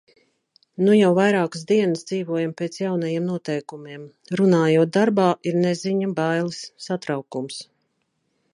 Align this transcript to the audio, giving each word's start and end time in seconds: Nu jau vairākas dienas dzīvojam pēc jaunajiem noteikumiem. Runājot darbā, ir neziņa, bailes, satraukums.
Nu 0.85 0.93
jau 0.99 1.09
vairākas 1.17 1.65
dienas 1.71 2.07
dzīvojam 2.11 2.55
pēc 2.61 2.79
jaunajiem 2.83 3.27
noteikumiem. 3.33 4.07
Runājot 4.41 4.95
darbā, 4.97 5.27
ir 5.51 5.61
neziņa, 5.67 6.09
bailes, 6.23 6.63
satraukums. 6.87 7.61